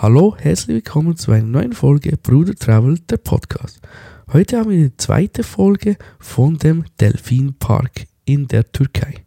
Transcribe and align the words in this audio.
Hallo, 0.00 0.36
herzlich 0.38 0.76
willkommen 0.76 1.16
zu 1.16 1.32
einer 1.32 1.44
neuen 1.44 1.72
Folge 1.72 2.16
Bruder 2.16 2.54
Travel, 2.54 3.00
der 3.10 3.16
Podcast. 3.16 3.80
Heute 4.32 4.58
haben 4.58 4.70
wir 4.70 4.90
die 4.90 4.96
zweite 4.96 5.42
Folge 5.42 5.96
von 6.20 6.56
dem 6.56 6.84
Delfinpark 7.00 8.06
in 8.24 8.46
der 8.46 8.70
Türkei. 8.70 9.24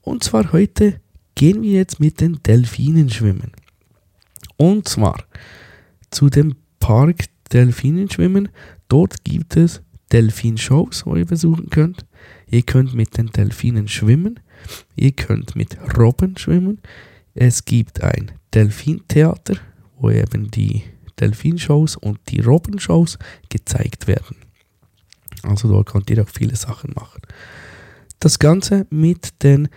Und 0.00 0.24
zwar 0.24 0.52
heute 0.52 1.02
gehen 1.34 1.60
wir 1.60 1.72
jetzt 1.72 2.00
mit 2.00 2.22
den 2.22 2.42
Delfinen 2.42 3.10
schwimmen. 3.10 3.52
Und 4.56 4.88
zwar 4.88 5.22
zu 6.10 6.30
dem 6.30 6.56
Park 6.78 7.26
Delfinen 7.52 8.10
schwimmen. 8.10 8.48
Dort 8.88 9.22
gibt 9.22 9.58
es 9.58 9.82
Delfinshows, 10.10 11.04
wo 11.04 11.14
ihr 11.14 11.26
besuchen 11.26 11.68
könnt. 11.68 12.06
Ihr 12.46 12.62
könnt 12.62 12.94
mit 12.94 13.18
den 13.18 13.26
Delfinen 13.26 13.86
schwimmen. 13.86 14.40
Ihr 14.96 15.12
könnt 15.12 15.56
mit 15.56 15.76
Robben 15.98 16.38
schwimmen. 16.38 16.80
Es 17.34 17.66
gibt 17.66 18.02
ein 18.02 18.32
Delfintheater, 18.54 19.56
wo 20.00 20.10
eben 20.10 20.50
die 20.50 20.82
Delfinshows 21.18 21.96
und 21.96 22.18
die 22.28 22.40
Robbenshows 22.40 23.18
gezeigt 23.48 24.06
werden. 24.06 24.36
Also 25.42 25.68
dort 25.68 25.88
könnt 25.88 26.10
ihr 26.10 26.22
auch 26.22 26.28
viele 26.28 26.56
Sachen 26.56 26.92
machen. 26.94 27.22
Das 28.18 28.38
Ganze 28.38 28.86
mit 28.90 29.42
den 29.42 29.68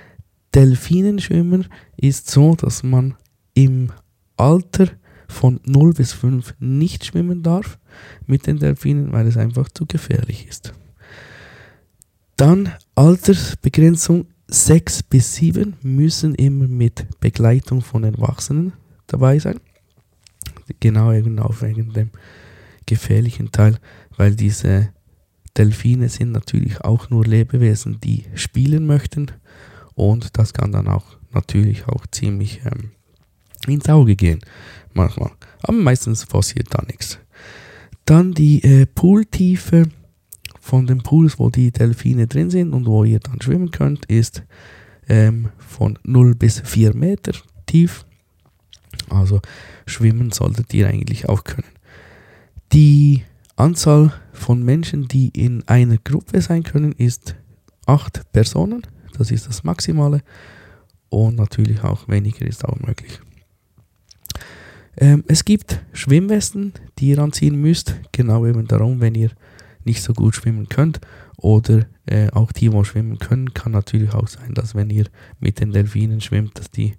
Delfinenschwimmern 0.53 1.67
ist 1.97 2.29
so, 2.29 2.55
dass 2.55 2.83
man 2.83 3.15
im 3.53 3.91
Alter 4.37 4.89
von 5.27 5.59
0 5.65 5.93
bis 5.93 6.13
5 6.13 6.55
nicht 6.59 7.05
schwimmen 7.05 7.43
darf 7.43 7.79
mit 8.25 8.47
den 8.47 8.59
Delfinen, 8.59 9.11
weil 9.11 9.27
es 9.27 9.37
einfach 9.37 9.69
zu 9.69 9.85
gefährlich 9.85 10.47
ist. 10.47 10.73
Dann 12.35 12.73
Altersbegrenzung 12.95 14.27
6 14.47 15.03
bis 15.03 15.35
7 15.35 15.75
müssen 15.81 16.35
immer 16.35 16.67
mit 16.67 17.19
Begleitung 17.19 17.81
von 17.81 18.03
Erwachsenen 18.03 18.73
dabei 19.07 19.39
sein. 19.39 19.59
Genau 20.79 21.11
eben 21.11 21.39
auch 21.39 21.61
wegen 21.61 21.93
dem 21.93 22.11
gefährlichen 22.85 23.51
Teil, 23.51 23.77
weil 24.17 24.35
diese 24.35 24.89
Delfine 25.57 26.09
sind 26.09 26.31
natürlich 26.31 26.81
auch 26.81 27.09
nur 27.09 27.25
Lebewesen, 27.25 27.99
die 28.01 28.25
spielen 28.35 28.85
möchten 28.85 29.27
und 29.95 30.37
das 30.37 30.53
kann 30.53 30.71
dann 30.71 30.87
auch 30.87 31.17
natürlich 31.31 31.87
auch 31.87 32.05
ziemlich 32.07 32.61
ähm, 32.65 32.91
ins 33.67 33.87
Auge 33.89 34.15
gehen 34.15 34.39
manchmal. 34.93 35.31
Aber 35.61 35.77
meistens 35.77 36.25
passiert 36.25 36.67
da 36.71 36.83
nichts. 36.85 37.19
Dann 38.05 38.33
die 38.33 38.63
äh, 38.63 38.85
Pooltiefe 38.85 39.83
von 40.59 40.87
den 40.87 40.99
Pools, 40.99 41.39
wo 41.39 41.49
die 41.49 41.71
Delfine 41.71 42.27
drin 42.27 42.49
sind 42.49 42.73
und 42.73 42.85
wo 42.85 43.03
ihr 43.03 43.19
dann 43.19 43.41
schwimmen 43.41 43.71
könnt, 43.71 44.05
ist 44.05 44.43
ähm, 45.07 45.49
von 45.57 45.99
0 46.03 46.35
bis 46.35 46.61
4 46.61 46.95
Meter 46.95 47.33
tief. 47.65 48.05
Also 49.13 49.41
schwimmen 49.85 50.31
solltet 50.31 50.73
ihr 50.73 50.87
eigentlich 50.87 51.29
auch 51.29 51.43
können. 51.43 51.67
Die 52.71 53.23
Anzahl 53.55 54.13
von 54.31 54.63
Menschen, 54.63 55.07
die 55.07 55.29
in 55.29 55.67
einer 55.67 55.97
Gruppe 55.97 56.41
sein 56.41 56.63
können, 56.63 56.91
ist 56.93 57.35
8 57.85 58.31
Personen. 58.31 58.81
Das 59.17 59.31
ist 59.31 59.47
das 59.47 59.63
Maximale. 59.63 60.21
Und 61.09 61.35
natürlich 61.35 61.83
auch 61.83 62.07
weniger 62.07 62.45
ist 62.45 62.65
auch 62.65 62.79
möglich. 62.79 63.19
Ähm, 64.97 65.23
es 65.27 65.45
gibt 65.45 65.83
Schwimmwesten, 65.91 66.73
die 66.97 67.09
ihr 67.09 67.19
anziehen 67.19 67.59
müsst. 67.61 67.95
Genau 68.11 68.45
eben 68.45 68.67
darum, 68.67 69.01
wenn 69.01 69.15
ihr 69.15 69.29
nicht 69.85 70.01
so 70.01 70.13
gut 70.13 70.35
schwimmen 70.35 70.69
könnt. 70.69 70.99
Oder 71.37 71.85
äh, 72.05 72.29
auch 72.31 72.51
die, 72.51 72.69
die 72.69 72.85
schwimmen 72.85 73.19
können, 73.19 73.53
kann 73.53 73.73
natürlich 73.73 74.13
auch 74.13 74.27
sein, 74.27 74.53
dass 74.53 74.75
wenn 74.75 74.89
ihr 74.89 75.05
mit 75.39 75.59
den 75.59 75.71
Delfinen 75.71 76.21
schwimmt, 76.21 76.57
dass 76.57 76.71
die 76.71 76.95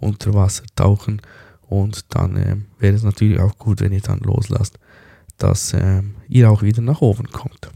unter 0.00 0.34
Wasser 0.34 0.64
tauchen 0.74 1.20
und 1.68 2.14
dann 2.14 2.36
äh, 2.36 2.56
wäre 2.78 2.94
es 2.94 3.02
natürlich 3.02 3.40
auch 3.40 3.58
gut, 3.58 3.80
wenn 3.80 3.92
ihr 3.92 4.00
dann 4.00 4.20
loslasst, 4.20 4.78
dass 5.38 5.72
äh, 5.72 6.02
ihr 6.28 6.50
auch 6.50 6.62
wieder 6.62 6.82
nach 6.82 7.00
oben 7.00 7.30
kommt. 7.30 7.70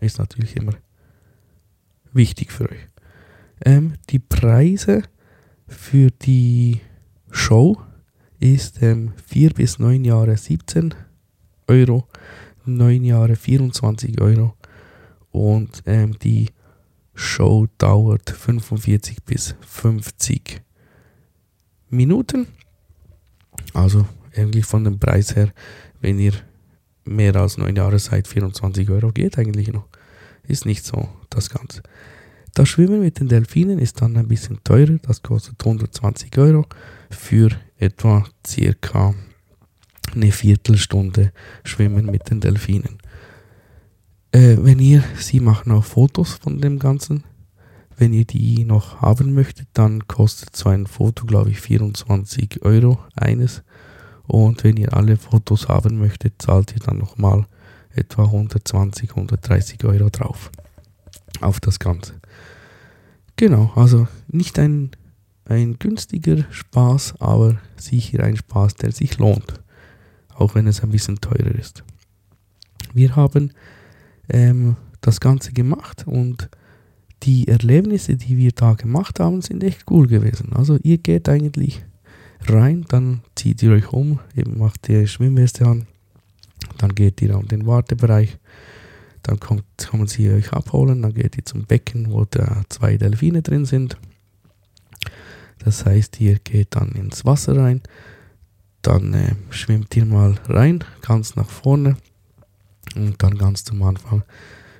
Ist 0.00 0.18
natürlich 0.18 0.56
immer 0.56 0.74
wichtig 2.12 2.52
für 2.52 2.68
euch. 2.70 2.88
Ähm, 3.64 3.94
die 4.10 4.18
Preise 4.18 5.02
für 5.68 6.10
die 6.10 6.80
Show 7.30 7.80
ist 8.40 8.82
ähm, 8.82 9.12
4 9.26 9.50
bis 9.50 9.78
9 9.78 10.04
Jahre 10.04 10.36
17 10.36 10.94
Euro, 11.68 12.08
9 12.64 13.04
Jahre 13.04 13.36
24 13.36 14.20
Euro 14.20 14.56
und 15.30 15.82
ähm, 15.86 16.18
die 16.18 16.48
Show 17.14 17.68
dauert 17.78 18.30
45 18.30 19.22
bis 19.22 19.54
50 19.60 20.54
Euro. 20.54 20.71
Minuten. 21.92 22.46
Also 23.74 24.06
eigentlich 24.34 24.64
von 24.64 24.84
dem 24.84 24.98
Preis 24.98 25.36
her, 25.36 25.52
wenn 26.00 26.18
ihr 26.18 26.32
mehr 27.04 27.36
als 27.36 27.58
9 27.58 27.76
Jahre 27.76 27.98
seid, 27.98 28.26
24 28.26 28.88
Euro 28.90 29.12
geht 29.12 29.38
eigentlich 29.38 29.72
noch. 29.72 29.86
Ist 30.48 30.66
nicht 30.66 30.84
so 30.84 31.08
das 31.30 31.50
Ganze. 31.50 31.82
Das 32.54 32.68
Schwimmen 32.68 33.00
mit 33.00 33.20
den 33.20 33.28
Delfinen 33.28 33.78
ist 33.78 34.02
dann 34.02 34.16
ein 34.16 34.28
bisschen 34.28 34.58
teurer. 34.64 34.98
Das 35.02 35.22
kostet 35.22 35.60
120 35.60 36.36
Euro 36.38 36.66
für 37.10 37.50
etwa 37.78 38.24
circa 38.46 39.14
eine 40.14 40.32
Viertelstunde 40.32 41.32
Schwimmen 41.64 42.06
mit 42.06 42.28
den 42.30 42.40
Delfinen. 42.40 42.98
Äh, 44.32 44.56
wenn 44.60 44.78
ihr, 44.78 45.04
sie 45.18 45.40
machen 45.40 45.72
auch 45.72 45.84
Fotos 45.84 46.34
von 46.34 46.60
dem 46.60 46.78
Ganzen, 46.78 47.24
wenn 48.02 48.12
ihr 48.12 48.24
die 48.24 48.64
noch 48.64 49.00
haben 49.00 49.32
möchtet, 49.32 49.68
dann 49.74 50.08
kostet 50.08 50.56
so 50.56 50.68
ein 50.68 50.88
Foto, 50.88 51.24
glaube 51.24 51.50
ich, 51.50 51.60
24 51.60 52.62
Euro 52.62 52.98
eines. 53.14 53.62
Und 54.26 54.64
wenn 54.64 54.76
ihr 54.76 54.92
alle 54.92 55.16
Fotos 55.16 55.68
haben 55.68 56.00
möchtet, 56.00 56.42
zahlt 56.42 56.72
ihr 56.74 56.80
dann 56.80 56.98
nochmal 56.98 57.46
etwa 57.94 58.24
120, 58.24 59.10
130 59.10 59.84
Euro 59.84 60.10
drauf. 60.10 60.50
Auf 61.40 61.60
das 61.60 61.78
Ganze. 61.78 62.14
Genau, 63.36 63.70
also 63.76 64.08
nicht 64.26 64.58
ein, 64.58 64.90
ein 65.44 65.78
günstiger 65.78 66.44
Spaß, 66.50 67.20
aber 67.20 67.60
sicher 67.76 68.24
ein 68.24 68.36
Spaß, 68.36 68.74
der 68.74 68.90
sich 68.90 69.18
lohnt. 69.18 69.60
Auch 70.34 70.56
wenn 70.56 70.66
es 70.66 70.82
ein 70.82 70.90
bisschen 70.90 71.20
teurer 71.20 71.54
ist. 71.54 71.84
Wir 72.94 73.14
haben 73.14 73.52
ähm, 74.28 74.74
das 75.00 75.20
Ganze 75.20 75.52
gemacht 75.52 76.04
und 76.04 76.50
die 77.22 77.48
Erlebnisse, 77.48 78.16
die 78.16 78.36
wir 78.36 78.52
da 78.52 78.74
gemacht 78.74 79.20
haben, 79.20 79.42
sind 79.42 79.62
echt 79.62 79.84
cool 79.90 80.06
gewesen. 80.06 80.52
Also 80.52 80.78
ihr 80.82 80.98
geht 80.98 81.28
eigentlich 81.28 81.84
rein, 82.46 82.84
dann 82.88 83.22
zieht 83.34 83.62
ihr 83.62 83.72
euch 83.72 83.92
um, 83.92 84.18
eben 84.34 84.58
macht 84.58 84.88
ihr 84.88 85.06
Schwimmweste 85.06 85.66
an, 85.66 85.86
dann 86.78 86.94
geht 86.94 87.22
ihr 87.22 87.36
an 87.36 87.46
den 87.46 87.66
Wartebereich, 87.66 88.38
dann 89.22 89.38
kommt, 89.38 89.64
kommen 89.88 90.08
sie 90.08 90.30
euch 90.30 90.52
abholen, 90.52 91.02
dann 91.02 91.14
geht 91.14 91.36
ihr 91.36 91.44
zum 91.44 91.64
Becken, 91.64 92.10
wo 92.10 92.24
da 92.24 92.62
zwei 92.68 92.96
Delfine 92.96 93.42
drin 93.42 93.64
sind. 93.64 93.96
Das 95.64 95.86
heißt, 95.86 96.20
ihr 96.20 96.40
geht 96.40 96.74
dann 96.74 96.90
ins 96.92 97.24
Wasser 97.24 97.56
rein, 97.56 97.82
dann 98.82 99.14
äh, 99.14 99.36
schwimmt 99.50 99.96
ihr 99.96 100.04
mal 100.04 100.34
rein, 100.46 100.82
ganz 101.02 101.36
nach 101.36 101.48
vorne 101.48 101.96
und 102.96 103.22
dann 103.22 103.38
ganz 103.38 103.62
zum 103.62 103.80
Anfang 103.84 104.24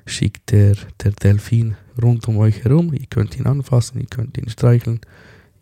schickt 0.07 0.51
der, 0.51 0.75
der 1.05 1.13
Delfin 1.13 1.77
rund 2.01 2.27
um 2.29 2.37
euch 2.39 2.65
herum. 2.65 2.93
Ihr 2.93 3.07
könnt 3.07 3.37
ihn 3.39 3.47
anfassen, 3.47 4.01
ihr 4.01 4.07
könnt 4.07 4.39
ihn 4.39 4.49
streicheln, 4.49 5.01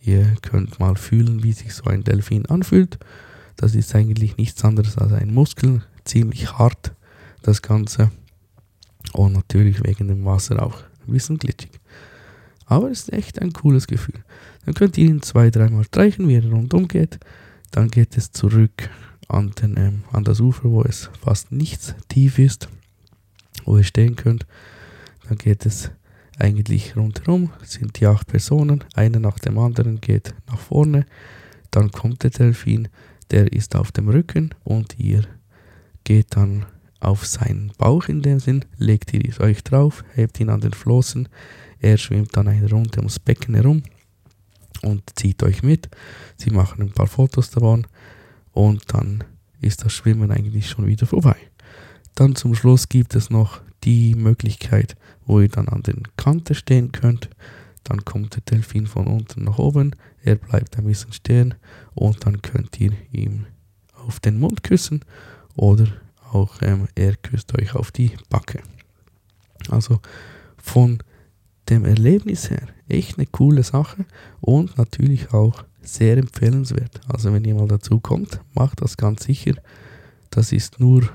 ihr 0.00 0.36
könnt 0.42 0.78
mal 0.78 0.96
fühlen, 0.96 1.42
wie 1.42 1.52
sich 1.52 1.74
so 1.74 1.84
ein 1.84 2.04
Delfin 2.04 2.46
anfühlt. 2.46 2.98
Das 3.56 3.74
ist 3.74 3.94
eigentlich 3.94 4.36
nichts 4.36 4.64
anderes 4.64 4.98
als 4.98 5.12
ein 5.12 5.32
Muskel, 5.32 5.82
ziemlich 6.04 6.58
hart 6.58 6.94
das 7.42 7.62
Ganze. 7.62 8.10
Und 9.12 9.32
natürlich 9.32 9.82
wegen 9.84 10.08
dem 10.08 10.24
Wasser 10.24 10.62
auch 10.62 10.82
ein 11.06 11.12
bisschen 11.12 11.38
glitschig. 11.38 11.72
Aber 12.66 12.90
es 12.90 13.00
ist 13.00 13.12
echt 13.12 13.40
ein 13.40 13.52
cooles 13.52 13.86
Gefühl. 13.86 14.22
Dann 14.64 14.74
könnt 14.74 14.96
ihr 14.96 15.08
ihn 15.08 15.22
zwei, 15.22 15.50
dreimal 15.50 15.84
streichen, 15.84 16.28
wie 16.28 16.36
er 16.36 16.48
rundum 16.48 16.86
geht. 16.86 17.18
Dann 17.72 17.88
geht 17.88 18.16
es 18.16 18.30
zurück 18.30 18.90
an, 19.26 19.52
den, 19.60 19.76
ähm, 19.76 20.04
an 20.12 20.24
das 20.24 20.40
Ufer, 20.40 20.70
wo 20.70 20.82
es 20.82 21.10
fast 21.20 21.50
nichts 21.50 21.94
tief 22.08 22.38
ist 22.38 22.68
wo 23.64 23.76
ihr 23.76 23.84
stehen 23.84 24.16
könnt. 24.16 24.46
Dann 25.28 25.38
geht 25.38 25.66
es 25.66 25.90
eigentlich 26.40 26.96
rundherum, 26.96 27.50
sind 27.62 28.00
die 28.00 28.06
acht 28.06 28.26
Personen, 28.26 28.84
einer 28.94 29.20
nach 29.20 29.38
dem 29.38 29.58
anderen 29.58 30.00
geht 30.00 30.34
nach 30.48 30.58
vorne, 30.58 31.06
dann 31.70 31.90
kommt 31.90 32.22
der 32.22 32.30
Delfin, 32.30 32.88
der 33.30 33.52
ist 33.52 33.76
auf 33.76 33.92
dem 33.92 34.08
Rücken 34.08 34.54
und 34.64 34.98
ihr 34.98 35.24
geht 36.04 36.36
dann 36.36 36.66
auf 37.00 37.26
seinen 37.26 37.72
Bauch 37.78 38.08
in 38.08 38.22
dem 38.22 38.40
Sinn, 38.40 38.64
legt 38.76 39.12
ihr 39.14 39.40
euch 39.40 39.62
drauf, 39.64 40.04
hebt 40.14 40.38
ihn 40.40 40.50
an 40.50 40.60
den 40.60 40.72
Flossen, 40.72 41.28
er 41.78 41.96
schwimmt 41.96 42.36
dann 42.36 42.48
eine 42.48 42.68
Runde 42.68 42.98
ums 42.98 43.18
Becken 43.18 43.54
herum 43.54 43.82
und 44.82 45.02
zieht 45.14 45.42
euch 45.42 45.62
mit. 45.62 45.88
Sie 46.36 46.50
machen 46.50 46.82
ein 46.82 46.92
paar 46.92 47.06
Fotos 47.06 47.50
davon 47.50 47.86
und 48.52 48.82
dann 48.92 49.24
ist 49.60 49.84
das 49.84 49.92
Schwimmen 49.92 50.30
eigentlich 50.30 50.68
schon 50.68 50.86
wieder 50.86 51.06
vorbei. 51.06 51.36
Dann 52.14 52.34
zum 52.34 52.54
Schluss 52.54 52.88
gibt 52.88 53.14
es 53.14 53.30
noch 53.30 53.60
die 53.84 54.14
Möglichkeit, 54.14 54.96
wo 55.26 55.40
ihr 55.40 55.48
dann 55.48 55.68
an 55.68 55.82
den 55.82 56.02
Kanten 56.16 56.54
stehen 56.54 56.92
könnt. 56.92 57.30
dann 57.84 58.04
kommt 58.04 58.36
der 58.36 58.42
Delfin 58.42 58.86
von 58.86 59.06
unten 59.06 59.44
nach 59.44 59.58
oben, 59.58 59.96
er 60.22 60.36
bleibt 60.36 60.76
ein 60.76 60.84
bisschen 60.84 61.12
stehen 61.12 61.54
und 61.94 62.26
dann 62.26 62.42
könnt 62.42 62.78
ihr 62.78 62.92
ihm 63.10 63.46
auf 64.06 64.20
den 64.20 64.38
Mund 64.38 64.62
küssen 64.62 65.00
oder 65.56 65.86
auch 66.32 66.62
ähm, 66.62 66.88
er 66.94 67.16
küsst 67.16 67.58
euch 67.58 67.74
auf 67.74 67.90
die 67.90 68.12
Backe. 68.28 68.62
Also 69.68 70.00
von 70.56 71.02
dem 71.68 71.84
Erlebnis 71.84 72.50
her 72.50 72.68
echt 72.88 73.18
eine 73.18 73.26
coole 73.26 73.62
Sache 73.62 74.04
und 74.40 74.76
natürlich 74.76 75.32
auch 75.32 75.64
sehr 75.82 76.18
empfehlenswert. 76.18 77.00
Also 77.08 77.32
wenn 77.32 77.44
ihr 77.44 77.54
mal 77.54 77.68
dazu 77.68 78.00
kommt, 78.00 78.40
macht 78.54 78.82
das 78.82 78.96
ganz 78.96 79.24
sicher. 79.24 79.54
Das 80.30 80.52
ist 80.52 80.80
nur, 80.80 81.08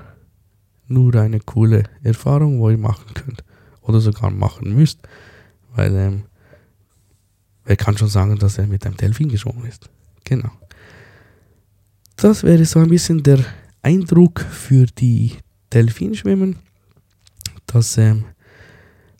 nur 0.88 1.14
eine 1.16 1.40
coole 1.40 1.84
Erfahrung, 2.02 2.60
wo 2.60 2.70
ihr 2.70 2.78
machen 2.78 3.12
könnt 3.14 3.44
oder 3.82 4.00
sogar 4.00 4.30
machen 4.30 4.74
müsst, 4.74 5.00
weil 5.74 5.94
ähm, 5.94 6.22
wer 7.64 7.76
kann 7.76 7.96
schon 7.96 8.08
sagen, 8.08 8.38
dass 8.38 8.58
er 8.58 8.66
mit 8.66 8.86
einem 8.86 8.96
Delfin 8.96 9.28
geschwommen 9.28 9.66
ist. 9.66 9.88
Genau. 10.24 10.50
Das 12.16 12.42
wäre 12.42 12.64
so 12.64 12.80
ein 12.80 12.88
bisschen 12.88 13.22
der 13.22 13.44
Eindruck 13.82 14.40
für 14.40 14.86
die 14.86 15.34
Delfinschwimmen. 15.72 16.56
Das 17.66 17.98
ähm, 17.98 18.24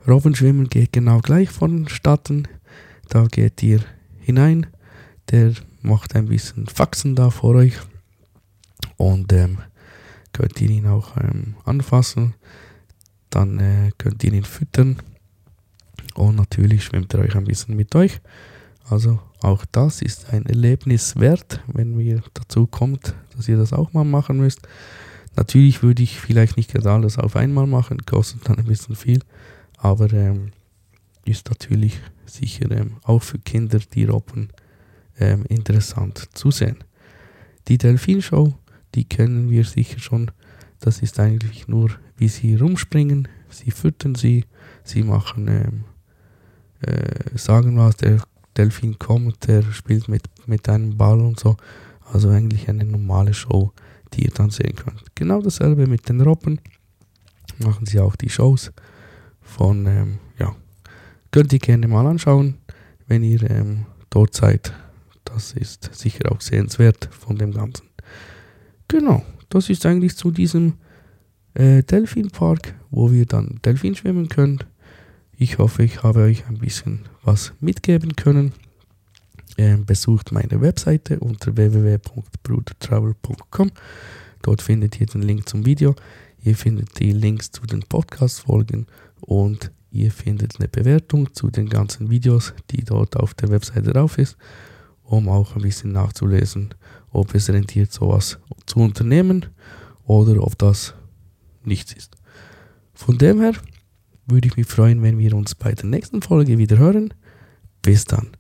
Robbenschwimmen 0.07 0.69
geht 0.69 0.93
genau 0.93 1.21
gleich 1.21 1.51
vonstatten. 1.51 2.49
Da 3.09 3.27
geht 3.27 3.63
ihr 3.63 3.81
hinein, 4.21 4.67
der 5.31 5.53
macht 5.83 6.17
ein 6.17 6.27
bisschen 6.27 6.67
Faxen 6.67 7.15
da 7.15 7.31
vor 7.31 7.55
euch 7.55 7.75
und 8.97 9.33
ähm, 9.33 9.59
könnt 10.37 10.61
ihr 10.61 10.69
ihn 10.69 10.87
auch 10.87 11.17
ähm, 11.17 11.55
anfassen. 11.65 12.35
Dann 13.31 13.59
äh, 13.59 13.91
könnt 13.97 14.23
ihr 14.23 14.35
ihn 14.35 14.45
füttern 14.45 14.97
und 16.15 16.37
natürlich 16.37 16.85
schwimmt 16.85 17.15
er 17.15 17.21
euch 17.21 17.35
ein 17.37 17.45
bisschen 17.45 17.75
mit 17.75 17.95
euch. 17.95 18.21
Also 18.89 19.19
auch 19.41 19.65
das 19.73 20.03
ist 20.03 20.33
ein 20.33 20.45
Erlebnis 20.45 21.17
wert, 21.17 21.61
wenn 21.73 21.99
ihr 21.99 22.23
dazu 22.35 22.67
kommt, 22.67 23.15
dass 23.35 23.49
ihr 23.49 23.57
das 23.57 23.73
auch 23.73 23.95
mal 23.95 24.05
machen 24.05 24.37
müsst. 24.37 24.61
Natürlich 25.37 25.83
würde 25.83 26.03
ich 26.03 26.21
vielleicht 26.21 26.57
nicht 26.59 26.73
gerade 26.73 26.91
alles 26.91 27.19
auf 27.19 27.35
einmal 27.35 27.67
machen, 27.67 28.05
kostet 28.05 28.49
dann 28.49 28.59
ein 28.59 28.65
bisschen 28.65 28.95
viel, 28.95 29.21
aber 29.79 30.13
ähm, 30.13 30.53
ist 31.25 31.49
natürlich 31.49 31.99
sicher 32.27 32.71
ähm, 32.71 32.97
auch 33.03 33.23
für 33.23 33.39
Kinder, 33.39 33.79
die 33.79 34.05
robben, 34.05 34.51
ähm, 35.19 35.45
interessant 35.49 36.29
zu 36.33 36.51
sehen. 36.51 36.77
Die 37.69 37.79
Delfinshow, 37.79 38.55
die 38.97 39.05
kennen 39.05 39.51
wir 39.51 39.65
sicher 39.65 40.01
schon. 40.01 40.33
Das 40.81 41.01
ist 41.01 41.21
eigentlich 41.21 41.69
nur, 41.69 41.91
wie 42.17 42.29
sie 42.29 42.57
rumspringen, 42.57 43.29
sie 43.51 43.71
füttern 43.71 44.15
sie, 44.15 44.45
sie 44.83 45.03
machen, 45.03 45.47
ähm, 45.49 45.85
äh, 46.81 47.39
sagen 47.39 47.79
was, 47.79 47.97
der 47.97 48.23
Delfin 48.57 48.99
kommt, 48.99 49.47
der 49.47 49.63
spielt 49.63 50.09
mit, 50.09 50.25
mit 50.47 50.69
einem 50.69 50.97
Ball 50.97 51.21
und 51.21 51.39
so. 51.39 51.57
Also 52.11 52.31
eigentlich 52.31 52.69
eine 52.69 52.85
normale 52.85 53.35
Show, 53.35 53.73
die 54.15 54.25
ihr 54.25 54.31
dann 54.33 54.51
sehen 54.51 54.75
könnt. 54.75 55.03
Genau 55.15 55.43
dasselbe 55.43 55.87
mit 55.87 56.09
den 56.09 56.21
Robben. 56.21 56.61
Machen 57.59 57.87
sie 57.87 58.01
auch 58.01 58.17
die 58.17 58.31
Shows 58.31 58.73
von, 59.41 59.87
ähm, 59.87 60.19
ja, 60.39 60.55
könnt 61.31 61.53
ihr 61.53 61.59
gerne 61.59 61.89
mal 61.89 62.07
anschauen, 62.07 62.55
wenn 63.07 63.23
ihr 63.23 63.51
ähm, 63.51 63.87
dort 64.11 64.35
seid. 64.35 64.73
Das 65.25 65.53
ist 65.53 65.91
sicher 65.95 66.33
auch 66.33 66.41
sehenswert 66.41 67.09
von 67.13 67.37
dem 67.37 67.53
Ganzen. 67.53 67.87
Genau, 68.89 69.25
das 69.49 69.71
ist 69.71 69.87
eigentlich 69.87 70.17
zu 70.17 70.31
diesem 70.31 70.75
äh, 71.55 71.83
Delfinpark, 71.83 72.75
wo 72.91 73.11
wir 73.11 73.27
dann 73.27 73.61
Delfin 73.65 73.95
schwimmen 73.95 74.29
können. 74.29 74.59
Ich 75.37 75.59
hoffe, 75.59 75.83
ich 75.83 76.03
habe 76.03 76.23
euch 76.23 76.47
ein 76.47 76.59
bisschen 76.59 77.01
was 77.23 77.53
mitgeben 77.61 78.17
können. 78.17 78.53
Ähm, 79.59 79.87
besucht 79.87 80.33
meine 80.33 80.61
Webseite 80.61 81.19
unter 81.21 81.57
www.brudertravel.com. 81.57 83.71
Dort 84.43 84.61
findet 84.63 85.01
ihr 85.01 85.07
den 85.07 85.23
Link 85.23 85.49
zum 85.49 85.65
Video. 85.65 85.95
Ihr 86.43 86.57
findet 86.57 86.99
die 87.01 87.13
Links 87.13 87.51
zu 87.51 87.65
den 87.67 87.81
Podcast-Folgen 87.81 88.87
und 89.21 89.73
ihr 89.91 90.13
findet 90.13 90.59
eine 90.59 90.69
Bewertung 90.69 91.35
zu 91.35 91.51
den 91.51 91.69
ganzen 91.69 92.09
Videos, 92.11 92.55
die 92.71 92.85
dort 92.85 93.17
auf 93.17 93.35
der 93.35 93.51
Webseite 93.51 93.93
drauf 93.93 94.19
ist, 94.19 94.37
um 95.07 95.29
auch 95.29 95.57
ein 95.57 95.63
bisschen 95.63 95.93
nachzulesen, 95.93 96.75
ob 97.13 97.35
es 97.35 97.49
rentiert, 97.49 97.93
sowas 97.93 98.39
zu 98.67 98.81
unternehmen 98.81 99.47
oder 100.05 100.43
ob 100.43 100.59
das 100.59 100.95
nichts 101.65 101.93
ist. 101.93 102.17
Von 102.95 103.19
dem 103.19 103.41
her 103.41 103.53
würde 104.27 104.49
ich 104.49 104.57
mich 104.57 104.67
freuen, 104.67 105.03
wenn 105.03 105.19
wir 105.19 105.35
uns 105.35 105.55
bei 105.55 105.73
der 105.73 105.85
nächsten 105.87 106.23
Folge 106.23 106.59
wieder 106.59 106.79
hören. 106.79 107.15
Bis 107.83 108.05
dann. 108.05 108.37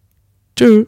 Tschüss. 0.56 0.86